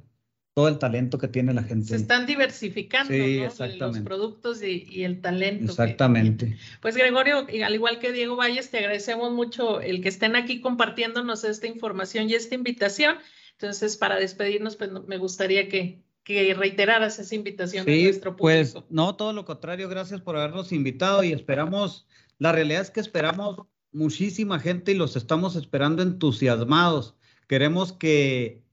todo 0.58 0.66
el 0.66 0.78
talento 0.80 1.18
que 1.18 1.28
tiene 1.28 1.54
la 1.54 1.62
gente. 1.62 1.86
Se 1.86 1.94
están 1.94 2.26
diversificando 2.26 3.14
los 3.14 4.00
productos 4.00 4.60
y, 4.60 5.04
el 5.04 5.20
talento. 5.20 5.70
Exactamente. 5.70 6.58
Pues 6.82 6.96
Gregorio, 6.96 7.46
al 7.64 7.74
igual 7.76 8.00
que 8.00 8.10
Diego 8.10 8.34
Valles, 8.34 8.68
te 8.68 8.78
agradecemos 8.78 9.32
mucho 9.32 9.80
el 9.80 10.02
que 10.02 10.08
estén 10.08 10.34
aquí 10.34 10.60
compartiéndonos 10.60 11.44
esta 11.44 11.68
información 11.68 12.28
y 12.28 12.34
esta 12.34 12.56
invitación. 12.56 13.18
Entonces, 13.52 13.96
para 13.96 14.16
despedirnos, 14.16 14.74
pues 14.74 14.90
me 15.06 15.16
gustaría 15.16 15.68
que, 15.68 16.02
que 16.24 16.52
reiteraras 16.54 17.20
esa 17.20 17.36
invitación 17.36 17.88
a 17.88 17.92
nuestro 17.92 18.34
pues, 18.34 18.72
público. 18.72 18.80
Pues 18.88 18.92
no, 18.92 19.14
todo 19.14 19.32
lo 19.32 19.44
contrario, 19.44 19.88
gracias 19.88 20.20
por 20.20 20.36
habernos 20.36 20.72
invitado 20.72 21.22
y 21.22 21.30
esperamos, 21.30 22.08
la 22.38 22.50
realidad 22.50 22.82
es 22.82 22.90
que 22.90 22.98
esperamos 22.98 23.58
muchísima 23.92 24.58
gente 24.58 24.90
y 24.90 24.96
los 24.96 25.14
estamos 25.14 25.54
esperando 25.54 26.02
entusiasmados. 26.02 27.14
Queremos 27.46 27.92
que 27.92 28.66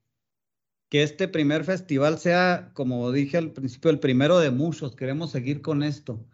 que 0.90 1.04
este 1.04 1.28
primer 1.28 1.64
festival 1.64 2.20
sea, 2.20 2.72
como 2.74 3.12
dije 3.12 3.38
al 3.38 3.52
principio, 3.52 3.92
el 3.92 4.00
primero 4.00 4.40
de 4.40 4.52
muchos. 4.52 4.96
Queremos 4.96 5.32
seguir 5.32 5.62
con 5.62 5.84
esto. 5.84 6.26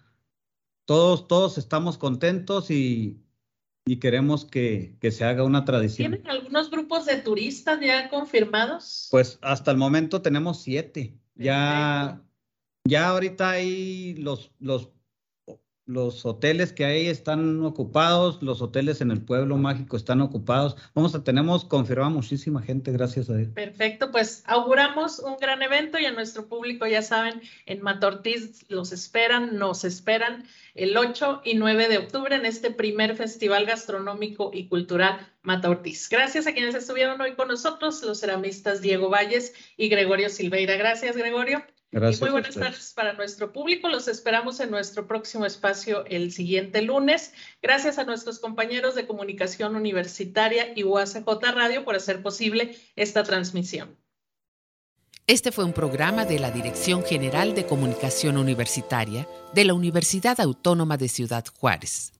Todos, 0.85 1.27
todos 1.27 1.57
estamos 1.57 1.97
contentos 1.97 2.69
y, 2.69 3.23
y 3.85 3.97
queremos 3.97 4.45
que, 4.45 4.97
que, 4.99 5.11
se 5.11 5.23
haga 5.23 5.43
una 5.43 5.63
tradición. 5.63 6.11
¿Tienen 6.11 6.29
algunos 6.29 6.69
grupos 6.69 7.05
de 7.05 7.17
turistas 7.17 7.79
ya 7.79 8.09
confirmados? 8.09 9.07
Pues 9.11 9.39
hasta 9.41 9.71
el 9.71 9.77
momento 9.77 10.21
tenemos 10.21 10.61
siete. 10.61 11.17
Ya, 11.35 12.21
ya 12.83 13.09
ahorita 13.09 13.51
hay 13.51 14.15
los, 14.15 14.51
los 14.59 14.89
los 15.85 16.25
hoteles 16.25 16.73
que 16.73 16.85
hay 16.85 17.07
están 17.07 17.63
ocupados, 17.65 18.41
los 18.41 18.61
hoteles 18.61 19.01
en 19.01 19.11
el 19.11 19.21
pueblo 19.21 19.57
mágico 19.57 19.97
están 19.97 20.21
ocupados. 20.21 20.75
Vamos 20.93 21.15
a 21.15 21.23
tenemos 21.23 21.65
confirmada 21.65 22.09
muchísima 22.09 22.61
gente, 22.61 22.91
gracias 22.91 23.29
a 23.29 23.35
Dios. 23.35 23.49
Perfecto, 23.49 24.11
pues 24.11 24.43
auguramos 24.45 25.19
un 25.19 25.37
gran 25.37 25.61
evento 25.61 25.99
y 25.99 26.05
a 26.05 26.11
nuestro 26.11 26.47
público, 26.47 26.85
ya 26.87 27.01
saben, 27.01 27.41
en 27.65 27.81
Matortiz 27.81 28.65
los 28.69 28.91
esperan, 28.91 29.57
nos 29.57 29.83
esperan 29.83 30.45
el 30.75 30.95
8 30.95 31.41
y 31.43 31.55
9 31.55 31.89
de 31.89 31.97
octubre 31.97 32.35
en 32.35 32.45
este 32.45 32.71
primer 32.71 33.15
festival 33.15 33.65
gastronómico 33.65 34.51
y 34.53 34.67
cultural 34.67 35.19
Matortiz. 35.41 36.07
Gracias 36.09 36.47
a 36.47 36.53
quienes 36.53 36.75
estuvieron 36.75 37.19
hoy 37.19 37.35
con 37.35 37.47
nosotros, 37.47 38.03
los 38.03 38.19
ceramistas 38.19 38.81
Diego 38.81 39.09
Valles 39.09 39.53
y 39.77 39.89
Gregorio 39.89 40.29
Silveira. 40.29 40.75
Gracias, 40.75 41.17
Gregorio. 41.17 41.63
Gracias. 41.91 42.21
muy 42.21 42.29
buenas 42.29 42.55
tardes 42.55 42.93
para 42.95 43.13
nuestro 43.13 43.51
público. 43.51 43.89
Los 43.89 44.07
esperamos 44.07 44.61
en 44.61 44.71
nuestro 44.71 45.07
próximo 45.07 45.45
espacio 45.45 46.05
el 46.05 46.31
siguiente 46.31 46.81
lunes. 46.81 47.33
Gracias 47.61 47.99
a 47.99 48.05
nuestros 48.05 48.39
compañeros 48.39 48.95
de 48.95 49.05
comunicación 49.05 49.75
universitaria 49.75 50.71
y 50.73 50.85
UACJ 50.85 51.25
Radio 51.53 51.83
por 51.83 51.95
hacer 51.95 52.23
posible 52.23 52.77
esta 52.95 53.23
transmisión. 53.23 53.97
Este 55.27 55.51
fue 55.51 55.65
un 55.65 55.73
programa 55.73 56.25
de 56.25 56.39
la 56.39 56.49
Dirección 56.49 57.03
General 57.03 57.53
de 57.55 57.65
Comunicación 57.65 58.37
Universitaria 58.37 59.27
de 59.53 59.65
la 59.65 59.73
Universidad 59.73 60.39
Autónoma 60.39 60.97
de 60.97 61.09
Ciudad 61.09 61.45
Juárez. 61.59 62.13